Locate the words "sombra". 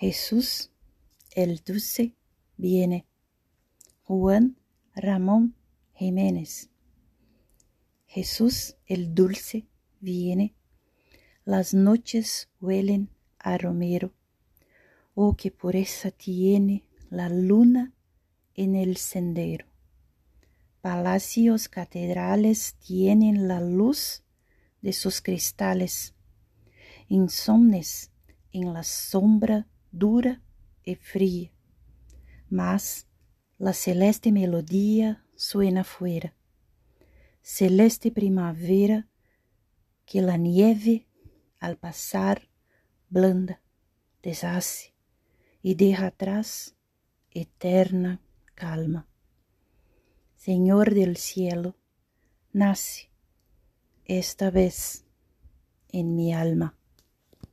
28.84-29.66